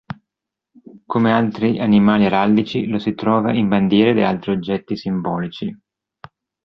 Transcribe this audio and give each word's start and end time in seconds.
Come 1.07 1.31
altri 1.31 1.79
animali 1.79 2.25
araldici, 2.25 2.87
lo 2.87 2.97
si 2.97 3.13
trova 3.13 3.53
in 3.53 3.67
bandiere 3.67 4.09
ed 4.09 4.17
in 4.17 4.23
altri 4.23 4.51
oggetti 4.53 4.97
simbolici. 4.97 5.79